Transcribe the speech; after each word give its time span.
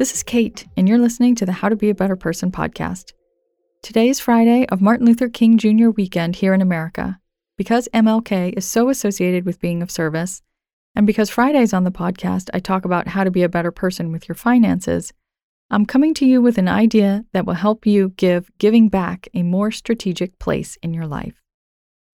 This 0.00 0.14
is 0.14 0.22
Kate, 0.22 0.66
and 0.78 0.88
you're 0.88 0.96
listening 0.96 1.34
to 1.34 1.44
the 1.44 1.52
How 1.52 1.68
to 1.68 1.76
Be 1.76 1.90
a 1.90 1.94
Better 1.94 2.16
Person 2.16 2.50
podcast. 2.50 3.12
Today 3.82 4.08
is 4.08 4.18
Friday 4.18 4.66
of 4.70 4.80
Martin 4.80 5.04
Luther 5.04 5.28
King 5.28 5.58
Jr. 5.58 5.90
weekend 5.90 6.36
here 6.36 6.54
in 6.54 6.62
America. 6.62 7.20
Because 7.58 7.86
MLK 7.92 8.54
is 8.56 8.64
so 8.64 8.88
associated 8.88 9.44
with 9.44 9.60
being 9.60 9.82
of 9.82 9.90
service, 9.90 10.40
and 10.94 11.06
because 11.06 11.28
Fridays 11.28 11.74
on 11.74 11.84
the 11.84 11.90
podcast 11.90 12.48
I 12.54 12.60
talk 12.60 12.86
about 12.86 13.08
how 13.08 13.24
to 13.24 13.30
be 13.30 13.42
a 13.42 13.48
better 13.50 13.70
person 13.70 14.10
with 14.10 14.26
your 14.26 14.36
finances, 14.36 15.12
I'm 15.70 15.84
coming 15.84 16.14
to 16.14 16.24
you 16.24 16.40
with 16.40 16.56
an 16.56 16.66
idea 16.66 17.26
that 17.34 17.44
will 17.44 17.52
help 17.52 17.84
you 17.84 18.14
give 18.16 18.50
giving 18.56 18.88
back 18.88 19.28
a 19.34 19.42
more 19.42 19.70
strategic 19.70 20.38
place 20.38 20.78
in 20.82 20.94
your 20.94 21.06
life. 21.06 21.42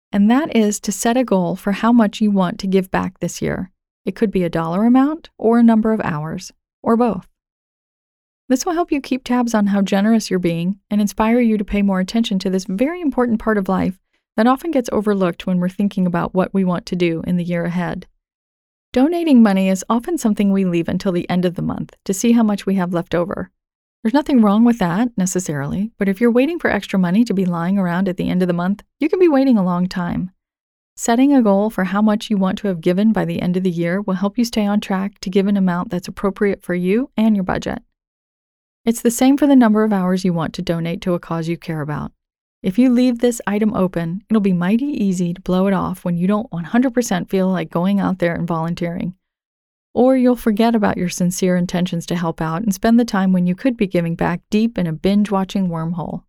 And 0.09 0.31
that 0.31 0.55
is 0.55 0.79
to 0.79 0.93
set 0.93 1.17
a 1.17 1.25
goal 1.25 1.57
for 1.57 1.73
how 1.73 1.91
much 1.91 2.21
you 2.21 2.31
want 2.31 2.59
to 2.59 2.67
give 2.67 2.89
back 2.89 3.19
this 3.19 3.41
year. 3.41 3.71
It 4.05 4.15
could 4.15 4.31
be 4.31 4.45
a 4.45 4.49
dollar 4.49 4.85
amount 4.85 5.31
or 5.37 5.59
a 5.59 5.63
number 5.63 5.91
of 5.91 5.99
hours, 5.99 6.53
or 6.81 6.95
both. 6.95 7.27
This 8.53 8.67
will 8.67 8.73
help 8.73 8.91
you 8.91 9.01
keep 9.01 9.23
tabs 9.23 9.55
on 9.55 9.65
how 9.65 9.81
generous 9.81 10.29
you're 10.29 10.37
being 10.37 10.77
and 10.91 11.01
inspire 11.01 11.39
you 11.39 11.57
to 11.57 11.65
pay 11.65 11.81
more 11.81 11.99
attention 11.99 12.37
to 12.37 12.51
this 12.51 12.65
very 12.65 13.01
important 13.01 13.39
part 13.39 13.57
of 13.57 13.67
life 13.67 13.99
that 14.37 14.45
often 14.45 14.69
gets 14.69 14.91
overlooked 14.91 15.47
when 15.47 15.59
we're 15.59 15.69
thinking 15.69 16.05
about 16.05 16.35
what 16.35 16.53
we 16.53 16.63
want 16.63 16.85
to 16.85 16.95
do 16.95 17.23
in 17.25 17.37
the 17.37 17.43
year 17.43 17.65
ahead. 17.65 18.05
Donating 18.91 19.41
money 19.41 19.69
is 19.69 19.83
often 19.89 20.19
something 20.19 20.51
we 20.51 20.65
leave 20.65 20.87
until 20.87 21.11
the 21.11 21.27
end 21.31 21.45
of 21.45 21.55
the 21.55 21.63
month 21.63 21.95
to 22.05 22.13
see 22.13 22.33
how 22.33 22.43
much 22.43 22.67
we 22.67 22.75
have 22.75 22.93
left 22.93 23.15
over. 23.15 23.49
There's 24.03 24.13
nothing 24.13 24.39
wrong 24.39 24.63
with 24.63 24.77
that 24.77 25.09
necessarily, 25.17 25.91
but 25.97 26.07
if 26.07 26.21
you're 26.21 26.29
waiting 26.29 26.59
for 26.59 26.69
extra 26.69 26.99
money 26.99 27.23
to 27.23 27.33
be 27.33 27.45
lying 27.45 27.79
around 27.79 28.07
at 28.07 28.17
the 28.17 28.29
end 28.29 28.43
of 28.43 28.47
the 28.47 28.53
month, 28.53 28.83
you 28.99 29.09
can 29.09 29.17
be 29.17 29.27
waiting 29.27 29.57
a 29.57 29.65
long 29.65 29.87
time. 29.87 30.29
Setting 30.95 31.33
a 31.33 31.41
goal 31.41 31.71
for 31.71 31.85
how 31.85 32.03
much 32.03 32.29
you 32.29 32.37
want 32.37 32.59
to 32.59 32.67
have 32.67 32.81
given 32.81 33.13
by 33.13 33.25
the 33.25 33.41
end 33.41 33.57
of 33.57 33.63
the 33.63 33.71
year 33.71 33.99
will 33.99 34.13
help 34.13 34.37
you 34.37 34.45
stay 34.45 34.67
on 34.67 34.79
track 34.79 35.17
to 35.21 35.31
give 35.31 35.47
an 35.47 35.57
amount 35.57 35.89
that's 35.89 36.07
appropriate 36.07 36.61
for 36.61 36.75
you 36.75 37.09
and 37.17 37.35
your 37.35 37.43
budget. 37.43 37.81
It's 38.85 39.01
the 39.01 39.11
same 39.11 39.37
for 39.37 39.47
the 39.47 39.55
number 39.55 39.85
of 39.85 39.93
hours 39.93 40.25
you 40.25 40.33
want 40.33 40.53
to 40.55 40.61
donate 40.61 40.99
to 41.01 41.13
a 41.13 41.19
cause 41.19 41.47
you 41.47 41.55
care 41.55 41.79
about. 41.79 42.11
If 42.61 42.77
you 42.77 42.89
leave 42.89 43.19
this 43.19 43.41
item 43.47 43.73
open, 43.73 44.25
it'll 44.29 44.41
be 44.41 44.51
mighty 44.51 44.87
easy 44.87 45.33
to 45.33 45.39
blow 45.41 45.67
it 45.67 45.73
off 45.73 46.03
when 46.03 46.17
you 46.17 46.27
don't 46.27 46.51
100% 46.51 47.29
feel 47.29 47.47
like 47.47 47.69
going 47.69 48.01
out 48.01 48.19
there 48.19 48.35
and 48.35 48.45
volunteering. 48.45 49.15
Or 49.93 50.17
you'll 50.17 50.35
forget 50.35 50.75
about 50.75 50.97
your 50.97 51.07
sincere 51.07 51.55
intentions 51.55 52.05
to 52.07 52.17
help 52.17 52.41
out 52.41 52.61
and 52.63 52.73
spend 52.73 52.99
the 52.99 53.05
time 53.05 53.31
when 53.31 53.47
you 53.47 53.55
could 53.55 53.77
be 53.77 53.87
giving 53.87 54.15
back 54.15 54.41
deep 54.49 54.77
in 54.77 54.85
a 54.85 54.91
binge 54.91 55.31
watching 55.31 55.69
wormhole. 55.69 56.23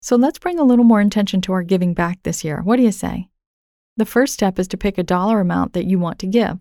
So 0.00 0.14
let's 0.14 0.38
bring 0.38 0.60
a 0.60 0.64
little 0.64 0.84
more 0.84 1.00
intention 1.00 1.40
to 1.42 1.52
our 1.52 1.64
giving 1.64 1.94
back 1.94 2.22
this 2.22 2.44
year. 2.44 2.62
What 2.62 2.76
do 2.76 2.82
you 2.84 2.92
say? 2.92 3.28
The 3.96 4.06
first 4.06 4.34
step 4.34 4.60
is 4.60 4.68
to 4.68 4.76
pick 4.76 4.98
a 4.98 5.02
dollar 5.02 5.40
amount 5.40 5.72
that 5.72 5.86
you 5.86 5.98
want 5.98 6.20
to 6.20 6.28
give. 6.28 6.60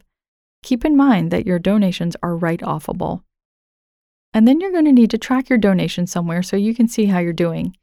Keep 0.63 0.83
in 0.83 0.97
mind 0.97 1.29
that 1.29 1.45
your 1.45 1.59
donations 1.59 2.15
are 2.23 2.35
write 2.35 2.61
offable. 2.61 3.21
And 4.33 4.47
then 4.47 4.61
you're 4.61 4.71
going 4.71 4.85
to 4.85 4.91
need 4.91 5.11
to 5.11 5.17
track 5.17 5.49
your 5.49 5.57
donation 5.57 6.07
somewhere 6.07 6.41
so 6.41 6.55
you 6.55 6.73
can 6.73 6.87
see 6.87 7.05
how 7.05 7.19
you're 7.19 7.33
doing. 7.33 7.75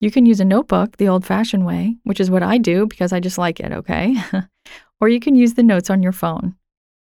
You 0.00 0.10
can 0.10 0.26
use 0.26 0.40
a 0.40 0.44
notebook 0.44 0.96
the 0.96 1.08
old 1.08 1.24
fashioned 1.24 1.64
way, 1.64 1.96
which 2.04 2.20
is 2.20 2.30
what 2.30 2.42
I 2.42 2.58
do 2.58 2.86
because 2.86 3.12
I 3.12 3.20
just 3.20 3.38
like 3.38 3.58
it, 3.58 3.72
okay? 3.72 4.16
or 5.00 5.08
you 5.08 5.18
can 5.18 5.34
use 5.34 5.54
the 5.54 5.62
notes 5.62 5.88
on 5.88 6.02
your 6.02 6.12
phone. 6.12 6.56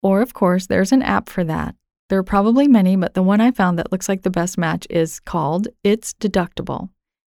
Or, 0.04 0.22
of 0.22 0.36
course, 0.36 0.68
there's 0.68 0.92
an 0.92 1.02
app 1.02 1.30
for 1.30 1.44
that. 1.46 1.76
There 2.10 2.20
are 2.20 2.24
probably 2.24 2.68
many, 2.68 2.96
but 2.96 3.16
the 3.16 3.24
one 3.24 3.42
I 3.42 3.50
found 3.50 3.80
that 3.80 3.92
looks 3.92 4.08
like 4.08 4.22
the 4.22 4.30
best 4.30 4.56
match 4.56 4.86
is 4.92 5.20
called 5.20 5.68
It's 5.84 6.14
Deductible. 6.14 6.90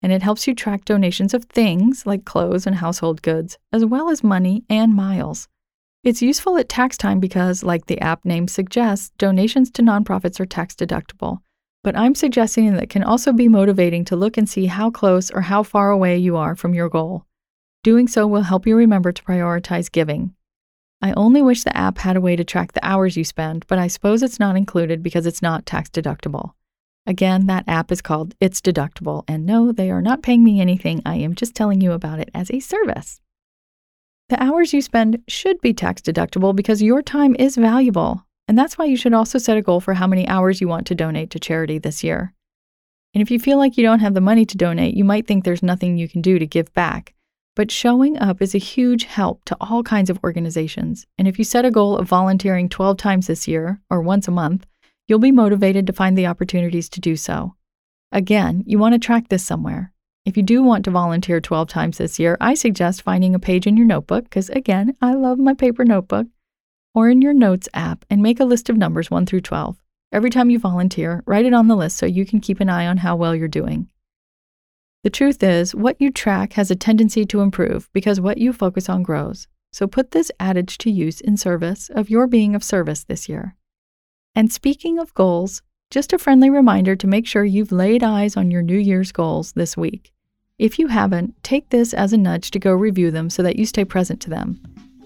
And 0.02 0.12
it 0.12 0.22
helps 0.22 0.46
you 0.46 0.54
track 0.54 0.84
donations 0.84 1.32
of 1.32 1.44
things 1.44 2.04
like 2.04 2.26
clothes 2.26 2.66
and 2.66 2.76
household 2.76 3.22
goods, 3.22 3.56
as 3.72 3.86
well 3.86 4.10
as 4.10 4.22
money 4.22 4.64
and 4.68 4.94
miles. 4.94 5.48
It's 6.08 6.22
useful 6.22 6.56
at 6.56 6.70
tax 6.70 6.96
time 6.96 7.20
because, 7.20 7.62
like 7.62 7.84
the 7.84 8.00
app 8.00 8.24
name 8.24 8.48
suggests, 8.48 9.10
donations 9.18 9.70
to 9.72 9.82
nonprofits 9.82 10.40
are 10.40 10.46
tax 10.46 10.74
deductible. 10.74 11.40
But 11.84 11.98
I'm 11.98 12.14
suggesting 12.14 12.72
that 12.72 12.84
it 12.84 12.88
can 12.88 13.02
also 13.02 13.30
be 13.30 13.46
motivating 13.46 14.06
to 14.06 14.16
look 14.16 14.38
and 14.38 14.48
see 14.48 14.64
how 14.64 14.88
close 14.88 15.30
or 15.30 15.42
how 15.42 15.62
far 15.62 15.90
away 15.90 16.16
you 16.16 16.38
are 16.38 16.56
from 16.56 16.72
your 16.72 16.88
goal. 16.88 17.26
Doing 17.84 18.08
so 18.08 18.26
will 18.26 18.40
help 18.40 18.66
you 18.66 18.74
remember 18.74 19.12
to 19.12 19.22
prioritize 19.22 19.92
giving. 19.92 20.34
I 21.02 21.12
only 21.12 21.42
wish 21.42 21.62
the 21.62 21.76
app 21.76 21.98
had 21.98 22.16
a 22.16 22.22
way 22.22 22.36
to 22.36 22.42
track 22.42 22.72
the 22.72 22.86
hours 22.86 23.18
you 23.18 23.24
spend, 23.24 23.66
but 23.66 23.78
I 23.78 23.86
suppose 23.86 24.22
it's 24.22 24.40
not 24.40 24.56
included 24.56 25.02
because 25.02 25.26
it's 25.26 25.42
not 25.42 25.66
tax 25.66 25.90
deductible. 25.90 26.52
Again, 27.06 27.48
that 27.48 27.64
app 27.68 27.92
is 27.92 28.00
called 28.00 28.34
It's 28.40 28.62
Deductible, 28.62 29.24
and 29.28 29.44
no, 29.44 29.72
they 29.72 29.90
are 29.90 30.00
not 30.00 30.22
paying 30.22 30.42
me 30.42 30.58
anything. 30.58 31.02
I 31.04 31.16
am 31.16 31.34
just 31.34 31.54
telling 31.54 31.82
you 31.82 31.92
about 31.92 32.18
it 32.18 32.30
as 32.32 32.50
a 32.50 32.60
service. 32.60 33.20
The 34.28 34.42
hours 34.42 34.74
you 34.74 34.82
spend 34.82 35.22
should 35.26 35.58
be 35.62 35.72
tax 35.72 36.02
deductible 36.02 36.54
because 36.54 36.82
your 36.82 37.00
time 37.00 37.34
is 37.38 37.56
valuable. 37.56 38.26
And 38.46 38.58
that's 38.58 38.76
why 38.76 38.84
you 38.84 38.96
should 38.96 39.14
also 39.14 39.38
set 39.38 39.56
a 39.56 39.62
goal 39.62 39.80
for 39.80 39.94
how 39.94 40.06
many 40.06 40.28
hours 40.28 40.60
you 40.60 40.68
want 40.68 40.86
to 40.88 40.94
donate 40.94 41.30
to 41.30 41.38
charity 41.38 41.78
this 41.78 42.04
year. 42.04 42.34
And 43.14 43.22
if 43.22 43.30
you 43.30 43.38
feel 43.38 43.56
like 43.56 43.78
you 43.78 43.82
don't 43.82 44.00
have 44.00 44.12
the 44.12 44.20
money 44.20 44.44
to 44.44 44.56
donate, 44.56 44.94
you 44.94 45.04
might 45.04 45.26
think 45.26 45.44
there's 45.44 45.62
nothing 45.62 45.96
you 45.96 46.08
can 46.08 46.20
do 46.20 46.38
to 46.38 46.46
give 46.46 46.72
back. 46.74 47.14
But 47.56 47.70
showing 47.70 48.18
up 48.18 48.42
is 48.42 48.54
a 48.54 48.58
huge 48.58 49.04
help 49.04 49.44
to 49.46 49.56
all 49.60 49.82
kinds 49.82 50.10
of 50.10 50.20
organizations. 50.22 51.06
And 51.16 51.26
if 51.26 51.38
you 51.38 51.44
set 51.44 51.64
a 51.64 51.70
goal 51.70 51.96
of 51.96 52.06
volunteering 52.06 52.68
12 52.68 52.98
times 52.98 53.28
this 53.28 53.48
year, 53.48 53.80
or 53.90 54.02
once 54.02 54.28
a 54.28 54.30
month, 54.30 54.66
you'll 55.06 55.18
be 55.18 55.32
motivated 55.32 55.86
to 55.86 55.92
find 55.94 56.16
the 56.16 56.26
opportunities 56.26 56.90
to 56.90 57.00
do 57.00 57.16
so. 57.16 57.54
Again, 58.12 58.62
you 58.66 58.78
want 58.78 58.92
to 58.92 58.98
track 58.98 59.28
this 59.28 59.44
somewhere. 59.44 59.92
If 60.28 60.36
you 60.36 60.42
do 60.42 60.62
want 60.62 60.84
to 60.84 60.90
volunteer 60.90 61.40
12 61.40 61.70
times 61.70 61.96
this 61.96 62.18
year, 62.18 62.36
I 62.38 62.52
suggest 62.52 63.00
finding 63.00 63.34
a 63.34 63.38
page 63.38 63.66
in 63.66 63.78
your 63.78 63.86
notebook, 63.86 64.24
because 64.24 64.50
again, 64.50 64.94
I 65.00 65.14
love 65.14 65.38
my 65.38 65.54
paper 65.54 65.86
notebook, 65.86 66.26
or 66.94 67.08
in 67.08 67.22
your 67.22 67.32
notes 67.32 67.66
app 67.72 68.04
and 68.10 68.22
make 68.22 68.38
a 68.38 68.44
list 68.44 68.68
of 68.68 68.76
numbers 68.76 69.10
1 69.10 69.24
through 69.24 69.40
12. 69.40 69.82
Every 70.12 70.28
time 70.28 70.50
you 70.50 70.58
volunteer, 70.58 71.22
write 71.24 71.46
it 71.46 71.54
on 71.54 71.66
the 71.66 71.76
list 71.76 71.96
so 71.96 72.04
you 72.04 72.26
can 72.26 72.40
keep 72.40 72.60
an 72.60 72.68
eye 72.68 72.86
on 72.86 72.98
how 72.98 73.16
well 73.16 73.34
you're 73.34 73.48
doing. 73.48 73.88
The 75.02 75.08
truth 75.08 75.42
is, 75.42 75.74
what 75.74 75.98
you 75.98 76.10
track 76.10 76.52
has 76.52 76.70
a 76.70 76.76
tendency 76.76 77.24
to 77.24 77.40
improve 77.40 77.88
because 77.94 78.20
what 78.20 78.36
you 78.36 78.52
focus 78.52 78.90
on 78.90 79.02
grows. 79.02 79.48
So 79.72 79.86
put 79.86 80.10
this 80.10 80.30
adage 80.38 80.76
to 80.78 80.90
use 80.90 81.22
in 81.22 81.38
service 81.38 81.88
of 81.94 82.10
your 82.10 82.26
being 82.26 82.54
of 82.54 82.62
service 82.62 83.02
this 83.02 83.30
year. 83.30 83.56
And 84.34 84.52
speaking 84.52 84.98
of 84.98 85.14
goals, 85.14 85.62
just 85.90 86.12
a 86.12 86.18
friendly 86.18 86.50
reminder 86.50 86.96
to 86.96 87.06
make 87.06 87.26
sure 87.26 87.46
you've 87.46 87.72
laid 87.72 88.02
eyes 88.02 88.36
on 88.36 88.50
your 88.50 88.60
New 88.60 88.76
Year's 88.76 89.10
goals 89.10 89.52
this 89.52 89.74
week. 89.74 90.12
If 90.58 90.80
you 90.80 90.88
haven't, 90.88 91.40
take 91.44 91.68
this 91.68 91.94
as 91.94 92.12
a 92.12 92.16
nudge 92.16 92.50
to 92.50 92.58
go 92.58 92.72
review 92.72 93.12
them 93.12 93.30
so 93.30 93.44
that 93.44 93.56
you 93.56 93.64
stay 93.64 93.84
present 93.84 94.20
to 94.22 94.30
them. 94.30 94.60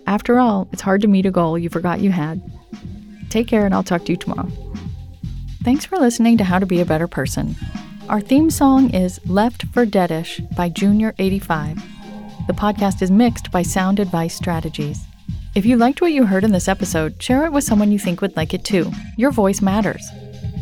After 0.07 0.39
all, 0.39 0.67
it's 0.73 0.81
hard 0.81 1.03
to 1.03 1.09
meet 1.09 1.27
a 1.27 1.31
goal 1.31 1.59
you 1.59 1.69
forgot 1.69 2.01
you 2.01 2.11
had. 2.11 2.41
Take 3.29 3.49
care, 3.49 3.67
and 3.67 3.75
I'll 3.75 3.83
talk 3.83 4.07
to 4.07 4.13
you 4.13 4.17
tomorrow. 4.17 4.49
Thanks 5.63 5.85
for 5.85 5.99
listening 5.99 6.39
to 6.39 6.45
How 6.45 6.59
to 6.59 6.65
Be 6.65 6.81
a 6.81 6.87
Better 6.87 7.07
Person. 7.07 7.55
Our 8.09 8.23
theme 8.23 8.49
song 8.49 8.95
is 8.95 9.21
Left 9.27 9.67
for 9.75 9.85
Deadish 9.85 10.41
by 10.57 10.71
Junior85. 10.71 12.47
The 12.47 12.55
podcast 12.55 13.03
is 13.03 13.11
mixed 13.11 13.53
by 13.53 13.61
Sound 13.61 14.01
Advice 14.01 14.35
Strategies. 14.35 15.05
If 15.55 15.67
you 15.67 15.77
liked 15.77 16.01
what 16.01 16.13
you 16.13 16.25
heard 16.25 16.45
in 16.45 16.53
this 16.53 16.67
episode, 16.67 17.23
share 17.23 17.45
it 17.45 17.53
with 17.53 17.65
someone 17.65 17.93
you 17.93 17.99
think 17.99 18.23
would 18.23 18.37
like 18.39 18.55
it 18.55 18.65
too. 18.65 18.91
Your 19.19 19.31
voice 19.31 19.61
matters. 19.61 20.03